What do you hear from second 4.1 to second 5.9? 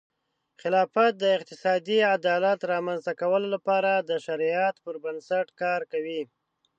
شریعت پر بنسټ کار